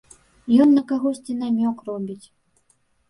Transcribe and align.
Ён 0.63 0.69
на 0.77 0.83
кагосьці 0.91 1.37
намёк 1.43 1.77
робіць! 1.91 2.21